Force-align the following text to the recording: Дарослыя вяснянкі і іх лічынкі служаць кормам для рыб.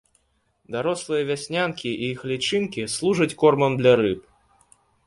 Дарослыя 0.75 1.27
вяснянкі 1.31 1.89
і 2.03 2.09
іх 2.15 2.25
лічынкі 2.35 2.89
служаць 2.99 3.33
кормам 3.45 3.73
для 3.85 3.93
рыб. 4.03 4.19